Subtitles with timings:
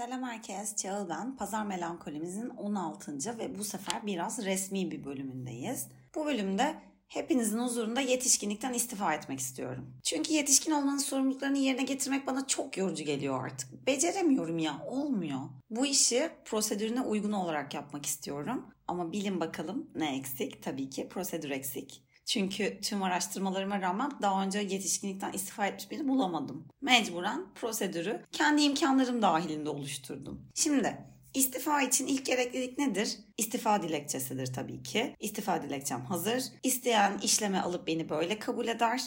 [0.00, 1.36] Selam herkes, Çağıl ben.
[1.36, 3.38] Pazar Melankolimizin 16.
[3.38, 5.86] ve bu sefer biraz resmi bir bölümündeyiz.
[6.14, 6.74] Bu bölümde
[7.08, 9.94] hepinizin huzurunda yetişkinlikten istifa etmek istiyorum.
[10.02, 13.86] Çünkü yetişkin olmanın sorumluluklarını yerine getirmek bana çok yorucu geliyor artık.
[13.86, 15.40] Beceremiyorum ya, olmuyor.
[15.70, 18.66] Bu işi prosedürüne uygun olarak yapmak istiyorum.
[18.88, 20.62] Ama bilin bakalım ne eksik?
[20.62, 22.02] Tabii ki prosedür eksik.
[22.30, 26.68] Çünkü tüm araştırmalarıma rağmen daha önce yetişkinlikten istifa etmiş birini bulamadım.
[26.80, 30.48] Mecburen prosedürü kendi imkanlarım dahilinde oluşturdum.
[30.54, 30.98] Şimdi
[31.34, 33.18] istifa için ilk gereklilik nedir?
[33.38, 35.16] İstifa dilekçesidir tabii ki.
[35.20, 36.42] İstifa dilekçem hazır.
[36.62, 39.02] İsteyen işleme alıp beni böyle kabul eder.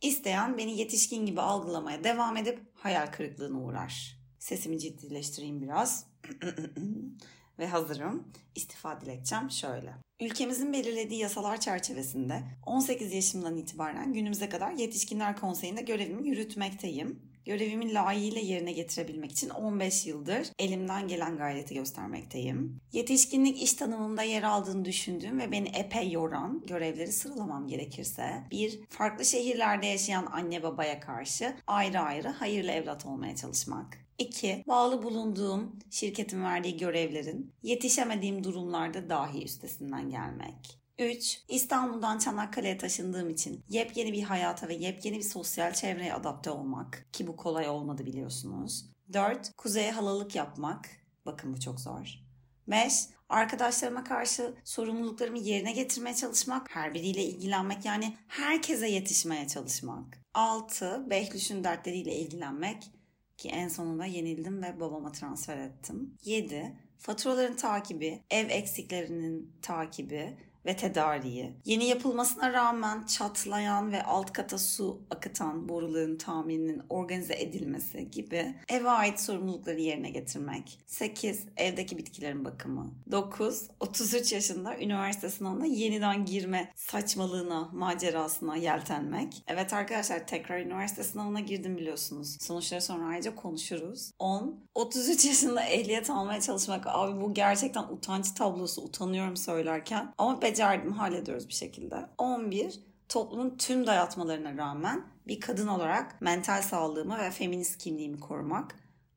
[0.00, 4.20] İsteyen beni yetişkin gibi algılamaya devam edip hayal kırıklığına uğrar.
[4.38, 6.06] Sesimi ciddileştireyim biraz.
[7.58, 8.28] Ve hazırım.
[8.54, 9.94] İstifa dilekçem şöyle.
[10.20, 17.36] Ülkemizin belirlediği yasalar çerçevesinde 18 yaşımdan itibaren günümüze kadar Yetişkinler Konseyi'nde görevimi yürütmekteyim.
[17.44, 22.80] Görevimi layığıyla yerine getirebilmek için 15 yıldır elimden gelen gayreti göstermekteyim.
[22.92, 29.24] Yetişkinlik iş tanımımda yer aldığını düşündüğüm ve beni epey yoran görevleri sıralamam gerekirse bir farklı
[29.24, 34.05] şehirlerde yaşayan anne babaya karşı ayrı ayrı hayırlı evlat olmaya çalışmak.
[34.18, 34.64] 2.
[34.68, 40.78] Bağlı bulunduğum şirketin verdiği görevlerin yetişemediğim durumlarda dahi üstesinden gelmek.
[40.98, 41.40] 3.
[41.48, 47.26] İstanbul'dan Çanakkale'ye taşındığım için yepyeni bir hayata ve yepyeni bir sosyal çevreye adapte olmak ki
[47.26, 48.84] bu kolay olmadı biliyorsunuz.
[49.12, 49.56] 4.
[49.56, 50.88] Kuzeye halalık yapmak.
[51.26, 52.26] Bakın bu çok zor.
[52.68, 53.08] 5.
[53.28, 60.22] Arkadaşlarıma karşı sorumluluklarımı yerine getirmeye çalışmak, her biriyle ilgilenmek yani herkese yetişmeye çalışmak.
[60.34, 61.10] 6.
[61.10, 62.90] Behlüş'ün dertleriyle ilgilenmek
[63.36, 66.18] ki en sonunda yenildim ve babama transfer ettim.
[66.24, 66.76] 7.
[66.98, 71.52] Faturaların takibi, ev eksiklerinin takibi, ve tedariği.
[71.64, 78.88] Yeni yapılmasına rağmen çatlayan ve alt kata su akıtan boruların tamirinin organize edilmesi gibi eve
[78.90, 80.78] ait sorumlulukları yerine getirmek.
[80.86, 81.46] 8.
[81.56, 82.94] Evdeki bitkilerin bakımı.
[83.10, 83.68] 9.
[83.80, 89.44] 33 yaşında üniversite sınavına yeniden girme saçmalığına, macerasına yeltenmek.
[89.46, 92.36] Evet arkadaşlar tekrar üniversite sınavına girdim biliyorsunuz.
[92.40, 94.12] Sonuçları sonra ayrıca konuşuruz.
[94.18, 94.66] 10.
[94.74, 96.86] 33 yaşında ehliyet almaya çalışmak.
[96.86, 98.82] Abi bu gerçekten utanç tablosu.
[98.82, 100.14] Utanıyorum söylerken.
[100.18, 102.06] Ama becerdim hallediyoruz bir şekilde.
[102.18, 108.74] 11 toplumun tüm dayatmalarına rağmen bir kadın olarak mental sağlığımı ve feminist kimliğimi korumak.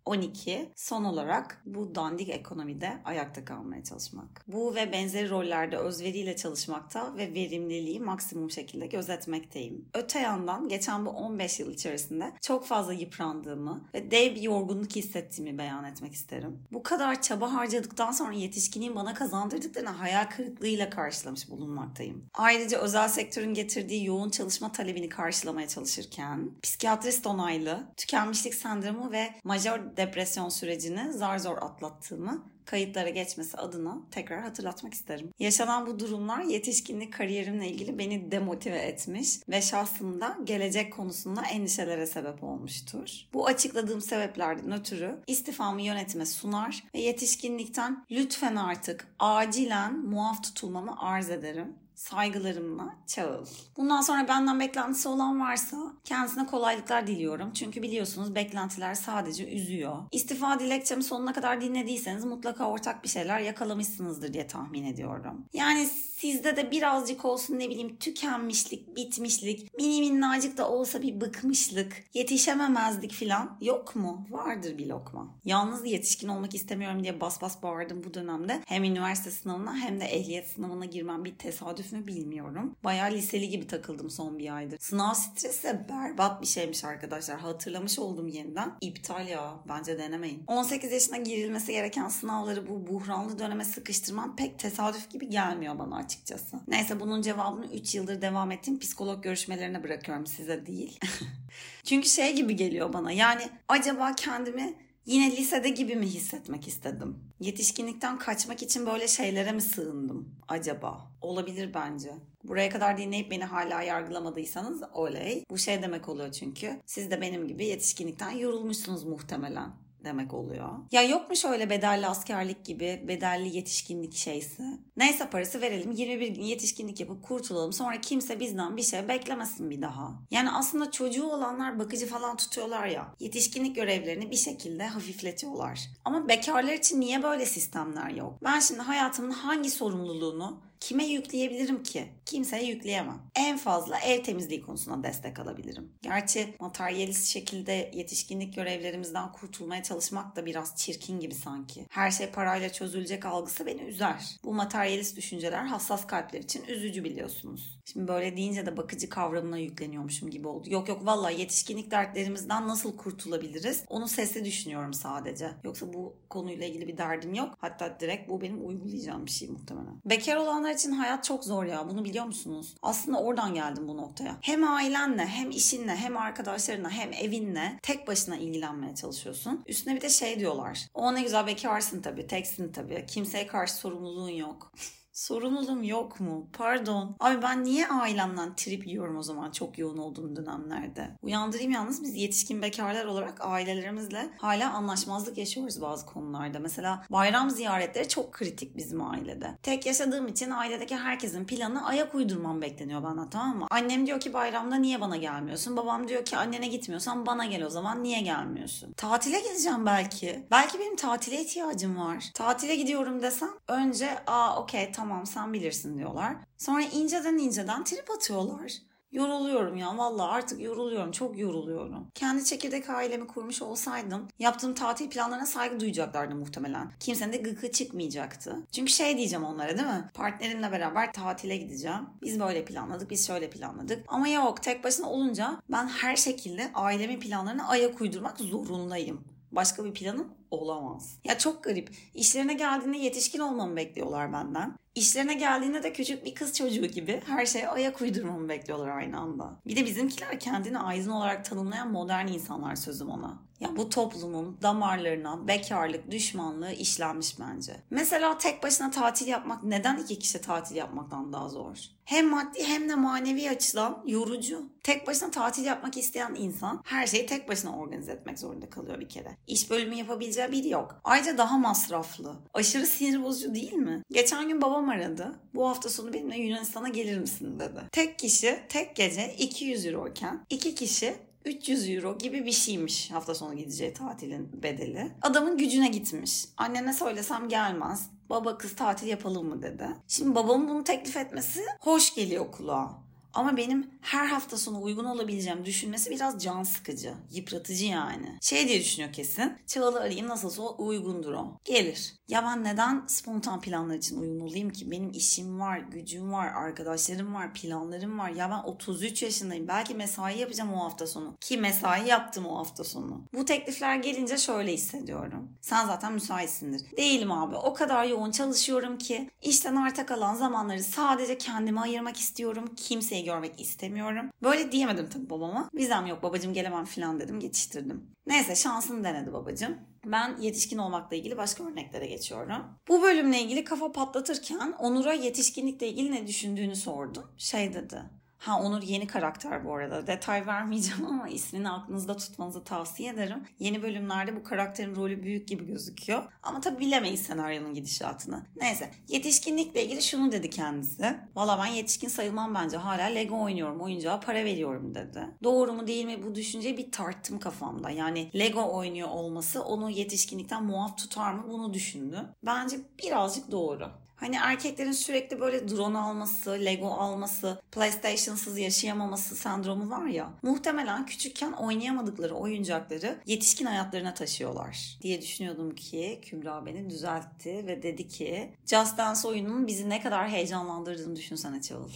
[0.09, 0.70] 12.
[0.75, 4.44] Son olarak bu dandik ekonomide ayakta kalmaya çalışmak.
[4.47, 9.86] Bu ve benzeri rollerde özveriyle çalışmakta ve verimliliği maksimum şekilde gözetmekteyim.
[9.94, 15.58] Öte yandan geçen bu 15 yıl içerisinde çok fazla yıprandığımı ve dev bir yorgunluk hissettiğimi
[15.58, 16.59] beyan etmek isterim.
[16.72, 22.25] Bu kadar çaba harcadıktan sonra yetişkinliğin bana kazandırdıklarını hayal kırıklığıyla karşılamış bulunmaktayım.
[22.34, 29.99] Ayrıca özel sektörün getirdiği yoğun çalışma talebini karşılamaya çalışırken psikiyatrist onaylı, tükenmişlik sendromu ve majör
[30.00, 35.34] depresyon sürecini zar zor atlattığımı kayıtlara geçmesi adına tekrar hatırlatmak isterim.
[35.40, 42.44] Yaşanan bu durumlar yetişkinlik kariyerimle ilgili beni demotive etmiş ve şahsımda gelecek konusunda endişelere sebep
[42.44, 43.10] olmuştur.
[43.34, 51.30] Bu açıkladığım sebeplerden ötürü istifamı yönetime sunar ve yetişkinlikten lütfen artık acilen muaf tutulmamı arz
[51.30, 53.46] ederim saygılarımla Çağıl.
[53.78, 57.52] Bundan sonra benden beklentisi olan varsa kendisine kolaylıklar diliyorum.
[57.54, 59.98] Çünkü biliyorsunuz beklentiler sadece üzüyor.
[60.12, 65.46] İstifa dilekçemi sonuna kadar dinlediyseniz mutlaka ortak bir şeyler yakalamışsınızdır diye tahmin ediyorum.
[65.54, 65.88] Yani
[66.18, 73.14] sizde de birazcık olsun ne bileyim tükenmişlik, bitmişlik, mini minnacık da olsa bir bıkmışlık, yetişememezlik
[73.14, 74.28] falan yok mu?
[74.30, 75.28] Vardır bir lokma.
[75.46, 78.62] Yalnız yetişkin olmak istemiyorum diye bas bas bağırdım bu dönemde.
[78.66, 82.76] Hem üniversite sınavına hem de ehliyet sınavına girmem bir tesadüf mü bilmiyorum.
[82.84, 84.80] Bayağı liseli gibi takıldım son bir aydır.
[84.80, 87.40] Sınav stresi berbat bir şeymiş arkadaşlar.
[87.40, 88.72] Hatırlamış oldum yeniden.
[88.82, 89.54] İptal ya.
[89.70, 90.44] Bence denemeyin.
[90.48, 96.60] 18 yaşına girilmesi gereken sınavları bu buhranlı döneme sıkıştırmam pek tesadüf gibi gelmiyor bana açıkçası.
[96.68, 101.00] Neyse bunun cevabını 3 yıldır devam ettiğim psikolog görüşmelerine bırakıyorum size değil.
[101.84, 107.18] Çünkü şey gibi geliyor bana yani acaba kendimi yine lisede gibi mi hissetmek istedim?
[107.39, 111.12] Yetişkinlikten kaçmak için böyle şeylere mi sığındım acaba?
[111.22, 112.12] Olabilir bence.
[112.44, 115.44] Buraya kadar dinleyip beni hala yargılamadıysanız oley.
[115.50, 116.81] Bu şey demek oluyor çünkü.
[116.86, 119.72] Siz de benim gibi yetişkinlikten yorulmuşsunuz muhtemelen
[120.04, 120.69] demek oluyor.
[120.92, 124.63] Ya yok mu şöyle bedelli askerlik gibi bedelli yetişkinlik şeysi?
[124.98, 129.81] Neyse parası verelim 21 gün yetişkinlik yapıp kurtulalım sonra kimse bizden bir şey beklemesin bir
[129.81, 130.22] daha.
[130.31, 135.80] Yani aslında çocuğu olanlar bakıcı falan tutuyorlar ya yetişkinlik görevlerini bir şekilde hafifletiyorlar.
[136.06, 138.34] Ama bekarlar için niye böyle sistemler yok?
[138.44, 142.07] Ben şimdi hayatımın hangi sorumluluğunu Kime yükleyebilirim ki?
[142.25, 143.21] Kimseye yükleyemem.
[143.36, 145.91] En fazla ev temizliği konusunda destek alabilirim.
[146.01, 151.86] Gerçi materyalist şekilde yetişkinlik görevlerimizden kurtulmaya çalışmak da biraz çirkin gibi sanki.
[151.89, 154.38] Her şey parayla çözülecek algısı beni üzer.
[154.44, 157.80] Bu materyalist düşünceler hassas kalpler için üzücü biliyorsunuz.
[157.86, 160.68] Şimdi böyle deyince de bakıcı kavramına yükleniyormuşum gibi oldu.
[160.69, 163.83] Yok yok valla yetişkinlik dertlerimizden nasıl kurtulabiliriz?
[163.88, 165.51] Onu sesli düşünüyorum sadece.
[165.63, 167.56] Yoksa bu konuyla ilgili bir derdim yok.
[167.57, 170.01] Hatta direkt bu benim uygulayacağım bir şey muhtemelen.
[170.06, 171.90] Bekar olanlar için hayat çok zor ya.
[171.90, 172.76] Bunu biliyor musunuz?
[172.81, 174.38] Aslında oradan geldim bu noktaya.
[174.42, 179.64] Hem ailenle hem işinle hem arkadaşlarına hem evinle tek başına ilgilenmeye çalışıyorsun.
[179.68, 180.86] Üstüne bir de şey diyorlar.
[180.94, 183.06] O ne güzel bekarsın tabii, teksin tabii.
[183.08, 184.72] Kimseye karşı sorumluluğun yok.
[185.19, 186.50] Sorumluluğum yok mu?
[186.54, 187.16] Pardon.
[187.19, 191.10] Abi ben niye ailemden trip yiyorum o zaman çok yoğun olduğum dönemlerde?
[191.21, 196.60] Uyandırayım yalnız biz yetişkin bekarlar olarak ailelerimizle hala anlaşmazlık yaşıyoruz bazı konularda.
[196.60, 199.57] Mesela bayram ziyaretleri çok kritik bizim ailede.
[199.63, 203.68] Tek yaşadığım için ailedeki herkesin planına ayak uydurmam bekleniyor bana tamam mı?
[203.72, 205.77] Annem diyor ki bayramda niye bana gelmiyorsun?
[205.77, 208.94] Babam diyor ki annene gitmiyorsan bana gel o zaman niye gelmiyorsun?
[208.94, 210.48] Tatile gideceğim belki.
[210.51, 212.31] Belki benim tatile ihtiyacım var.
[212.33, 216.36] Tatile gidiyorum desem önce aa okey tamam tamam sen bilirsin diyorlar.
[216.58, 218.72] Sonra inceden inceden trip atıyorlar.
[219.12, 222.08] Yoruluyorum ya valla artık yoruluyorum çok yoruluyorum.
[222.16, 226.92] Kendi çekirdek ailemi kurmuş olsaydım yaptığım tatil planlarına saygı duyacaklardı muhtemelen.
[227.00, 228.56] Kimsenin de gıkı çıkmayacaktı.
[228.72, 230.10] Çünkü şey diyeceğim onlara değil mi?
[230.14, 232.10] Partnerimle beraber tatile gideceğim.
[232.22, 234.06] Biz böyle planladık biz şöyle planladık.
[234.08, 239.26] Ama yok tek başına olunca ben her şekilde ailemin planlarına ayak uydurmak zorundayım.
[239.52, 241.19] Başka bir planım olamaz.
[241.24, 241.90] Ya çok garip.
[242.13, 244.75] İşlerine geldiğinde yetişkin olmamı bekliyorlar benden.
[244.96, 249.60] İşlerine geldiğinde de küçük bir kız çocuğu gibi her şeye ayak uydurmamı bekliyorlar aynı anda.
[249.68, 253.50] Bir de bizimkiler kendini aydın olarak tanımlayan modern insanlar sözüm ona.
[253.60, 257.75] Ya bu toplumun damarlarına bekarlık, düşmanlığı işlenmiş bence.
[257.90, 261.78] Mesela tek başına tatil yapmak neden iki kişi tatil yapmaktan daha zor?
[262.06, 264.69] Hem maddi hem de manevi açıdan yorucu.
[264.84, 269.10] Tek başına tatil yapmak isteyen insan her şeyi tek başına organize etmek zorunda kalıyor bir
[269.10, 269.38] kere.
[269.48, 269.96] İş bölümü
[270.39, 271.01] yapabileceği biri yok.
[271.03, 272.36] Ayrıca daha masraflı.
[272.53, 274.03] Aşırı sinir bozucu değil mi?
[274.12, 275.39] Geçen gün babam aradı.
[275.53, 277.80] Bu hafta sonu benimle Yunanistan'a gelir misin dedi.
[277.91, 281.15] Tek kişi tek gece 200 euro iken iki kişi
[281.45, 285.12] 300 euro gibi bir şeymiş hafta sonu gideceği tatilin bedeli.
[285.21, 286.45] Adamın gücüne gitmiş.
[286.57, 288.09] Annene söylesem gelmez.
[288.30, 289.88] Baba kız tatil yapalım mı dedi.
[290.07, 293.09] Şimdi babamın bunu teklif etmesi hoş geliyor kulağa.
[293.34, 298.38] Ama benim her hafta sonu uygun olabileceğim düşünmesi biraz can sıkıcı, yıpratıcı yani.
[298.42, 299.58] Şey diye düşünüyor kesin.
[299.68, 301.58] Çağal'ı arayayım nasılsa o uygundur o.
[301.66, 302.14] Gelir.
[302.28, 304.92] Ya ben neden spontan planlar için uygun olayım ki?
[304.92, 308.30] Benim işim var, gücüm var, arkadaşlarım var, planlarım var.
[308.30, 309.68] Ya ben 33 yaşındayım.
[309.68, 311.38] Belki mesai yapacağım o hafta sonu.
[311.42, 313.22] Ki mesai yaptım o hafta sonu.
[313.34, 315.50] Bu teklifler gelince şöyle hissediyorum.
[315.62, 316.82] Sen zaten müsaitsindir.
[316.98, 317.56] Değilim abi.
[317.56, 322.75] O kadar yoğun çalışıyorum ki işten arta kalan zamanları sadece kendime ayırmak istiyorum.
[322.75, 324.30] Kimseye görmek istemiyorum.
[324.44, 325.69] Böyle diyemedim tabii babama.
[325.74, 328.12] Vizem yok babacım gelemem falan dedim geçiştirdim.
[328.27, 329.77] Neyse şansını denedi babacım.
[330.06, 332.66] Ben yetişkin olmakla ilgili başka örneklere geçiyorum.
[332.88, 337.31] Bu bölümle ilgili kafa patlatırken Onur'a yetişkinlikle ilgili ne düşündüğünü sordum.
[337.38, 338.01] Şey dedi.
[338.39, 340.07] Ha Onur yeni karakter bu arada.
[340.07, 343.44] Detay vermeyeceğim ama ismini aklınızda tutmanızı tavsiye ederim.
[343.59, 346.24] Yeni bölümlerde bu karakterin rolü büyük gibi gözüküyor.
[346.44, 348.45] Ama tabii bilemeyiz senaryonun gidişatını.
[348.56, 351.18] Neyse yetişkinlikle ilgili şunu dedi kendisi.
[351.36, 352.77] Valla ben yetişkin sayılmam bence.
[352.77, 353.81] Hala Lego oynuyorum.
[353.81, 355.27] Oyuncağa para veriyorum dedi.
[355.44, 357.89] Doğru mu değil mi bu düşünceyi bir tarttım kafamda.
[357.89, 362.25] Yani Lego oynuyor olması onu yetişkinlikten muaf tutar mı bunu düşündüm.
[362.45, 363.91] Bence birazcık doğru.
[364.20, 370.30] Hani erkeklerin sürekli böyle drone alması, Lego alması, PlayStation'sız yaşayamaması sendromu var ya.
[370.42, 378.08] Muhtemelen küçükken oynayamadıkları oyuncakları yetişkin hayatlarına taşıyorlar diye düşünüyordum ki Kübra beni düzeltti ve dedi
[378.08, 381.90] ki Just Dance oyununun bizi ne kadar heyecanlandırdığını düşünsene Çağıl.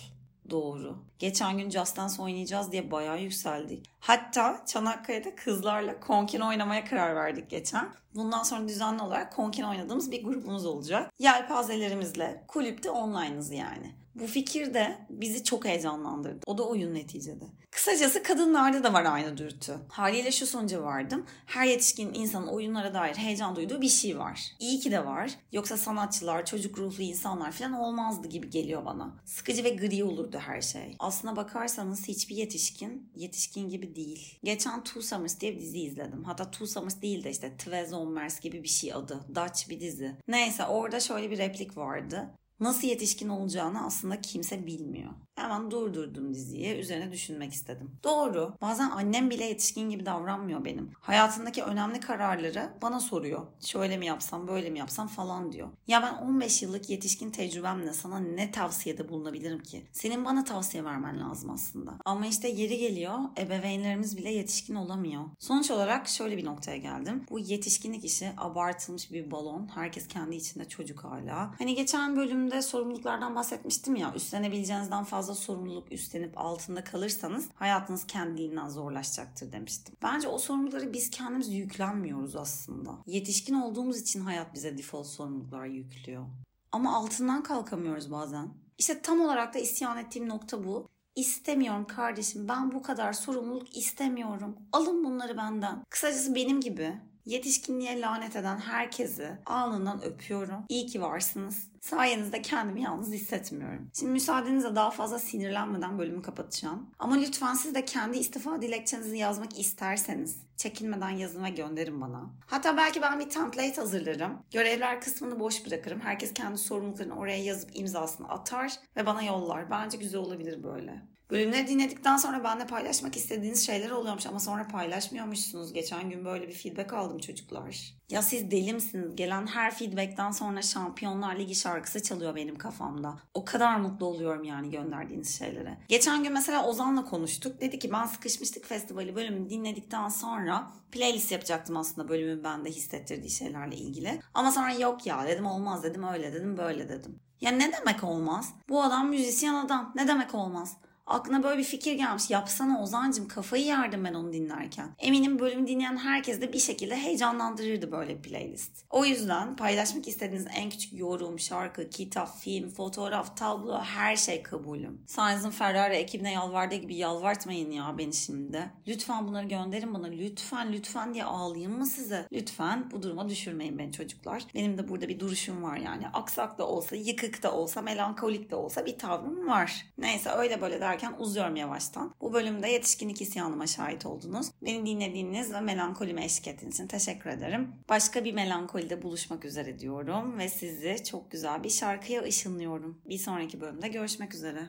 [0.53, 0.97] Doğru.
[1.19, 3.89] Geçen gün Just Dance oynayacağız diye bayağı yükseldik.
[3.99, 7.93] Hatta Çanakkale'de kızlarla konkin oynamaya karar verdik geçen.
[8.15, 11.11] Bundan sonra düzenli olarak konkin oynadığımız bir grubumuz olacak.
[11.19, 14.02] Yelpazelerimizle kulüpte online'ız yani.
[14.15, 16.39] Bu fikir de bizi çok heyecanlandırdı.
[16.45, 17.45] O da oyun neticede.
[17.71, 19.73] Kısacası kadınlarda da var aynı dürtü.
[19.89, 21.25] Haliyle şu sonuca vardım.
[21.45, 24.41] Her yetişkin insanın oyunlara dair heyecan duyduğu bir şey var.
[24.59, 25.31] İyi ki de var.
[25.51, 29.15] Yoksa sanatçılar, çocuk ruhlu insanlar falan olmazdı gibi geliyor bana.
[29.25, 30.95] Sıkıcı ve gri olurdu her şey.
[30.99, 34.39] Aslına bakarsanız hiçbir yetişkin, yetişkin gibi değil.
[34.43, 36.23] Geçen Two Summers diye bir dizi izledim.
[36.23, 39.19] Hatta Two Summers değil de işte Tve Zommers gibi bir şey adı.
[39.35, 40.15] Dutch bir dizi.
[40.27, 42.29] Neyse orada şöyle bir replik vardı.
[42.59, 45.11] Nasıl yetişkin olacağını aslında kimse bilmiyor.
[45.35, 46.75] Hemen durdurdum diziyi.
[46.75, 47.91] Üzerine düşünmek istedim.
[48.03, 48.53] Doğru.
[48.61, 50.91] Bazen annem bile yetişkin gibi davranmıyor benim.
[50.99, 53.41] Hayatındaki önemli kararları bana soruyor.
[53.65, 55.69] Şöyle mi yapsam, böyle mi yapsam falan diyor.
[55.87, 59.85] Ya ben 15 yıllık yetişkin tecrübemle sana ne tavsiyede bulunabilirim ki?
[59.91, 61.93] Senin bana tavsiye vermen lazım aslında.
[62.05, 65.23] Ama işte yeri geliyor ebeveynlerimiz bile yetişkin olamıyor.
[65.39, 67.25] Sonuç olarak şöyle bir noktaya geldim.
[67.29, 69.69] Bu yetişkinlik işi abartılmış bir balon.
[69.75, 71.51] Herkes kendi içinde çocuk hala.
[71.57, 74.13] Hani geçen bölümde sorumluluklardan bahsetmiştim ya.
[74.15, 79.95] Üstlenebileceğinizden fazla sorumluluk üstlenip altında kalırsanız hayatınız kendiliğinden zorlaşacaktır demiştim.
[80.03, 82.91] Bence o sorumlulukları biz kendimiz yüklenmiyoruz aslında.
[83.05, 86.25] Yetişkin olduğumuz için hayat bize default sorumluluklar yüklüyor.
[86.71, 88.49] Ama altından kalkamıyoruz bazen.
[88.77, 90.89] İşte tam olarak da isyan ettiğim nokta bu.
[91.15, 94.55] İstemiyorum kardeşim ben bu kadar sorumluluk istemiyorum.
[94.71, 95.83] Alın bunları benden.
[95.89, 96.93] Kısacası benim gibi
[97.25, 100.65] Yetişkinliğe lanet eden herkesi alnından öpüyorum.
[100.69, 101.72] İyi ki varsınız.
[101.83, 103.89] Sayenizde kendimi yalnız hissetmiyorum.
[103.93, 106.89] Şimdi müsaadenizle daha fazla sinirlenmeden bölümü kapatacağım.
[106.99, 112.29] Ama lütfen siz de kendi istifa dilekçenizi yazmak isterseniz çekinmeden yazın ve gönderin bana.
[112.45, 114.39] Hatta belki ben bir template hazırlarım.
[114.51, 115.99] Görevler kısmını boş bırakırım.
[115.99, 119.71] Herkes kendi sorumluluklarını oraya yazıp imzasını atar ve bana yollar.
[119.71, 121.13] Bence güzel olabilir böyle.
[121.33, 125.73] Bölümleri dinledikten sonra benle paylaşmak istediğiniz şeyler oluyormuş ama sonra paylaşmıyormuşsunuz.
[125.73, 127.93] Geçen gün böyle bir feedback aldım çocuklar.
[128.09, 129.15] Ya siz deli misiniz?
[129.15, 133.17] Gelen her feedbackten sonra Şampiyonlar Ligi şarkısı çalıyor benim kafamda.
[133.33, 135.77] O kadar mutlu oluyorum yani gönderdiğiniz şeylere.
[135.87, 137.61] Geçen gün mesela Ozan'la konuştuk.
[137.61, 143.75] Dedi ki ben Sıkışmıştık Festivali bölümünü dinledikten sonra playlist yapacaktım aslında bölümün bende hissettirdiği şeylerle
[143.75, 144.21] ilgili.
[144.33, 147.19] Ama sonra yok ya dedim olmaz dedim öyle dedim böyle dedim.
[147.41, 148.53] Ya ne demek olmaz?
[148.69, 149.91] Bu adam müzisyen adam.
[149.95, 150.77] Ne demek olmaz?
[151.05, 152.29] Aklına böyle bir fikir gelmiş.
[152.29, 154.95] Yapsana Ozancım kafayı yerdim ben onu dinlerken.
[154.99, 158.85] Eminim bölümü dinleyen herkes de bir şekilde heyecanlandırırdı böyle playlist.
[158.89, 165.01] O yüzden paylaşmak istediğiniz en küçük yorum, şarkı, kitap, film, fotoğraf, tablo her şey kabulüm.
[165.07, 168.71] Sainz'ın Ferrari ekibine yalvardığı gibi yalvartmayın ya beni şimdi.
[168.87, 170.07] Lütfen bunları gönderin bana.
[170.07, 172.27] Lütfen lütfen diye ağlayayım mı size?
[172.33, 174.43] Lütfen bu duruma düşürmeyin beni çocuklar.
[174.55, 176.07] Benim de burada bir duruşum var yani.
[176.13, 179.85] Aksak da olsa, yıkık da olsa, melankolik de olsa bir tavrım var.
[179.97, 182.15] Neyse öyle böyle der derken uzuyorum yavaştan.
[182.21, 184.47] Bu bölümde yetişkinlik isyanıma şahit oldunuz.
[184.61, 187.71] Beni dinlediğiniz ve melankolime eşlik ettiğiniz için teşekkür ederim.
[187.89, 193.01] Başka bir melankolide buluşmak üzere diyorum ve sizi çok güzel bir şarkıya ışınlıyorum.
[193.09, 194.59] Bir sonraki bölümde görüşmek üzere.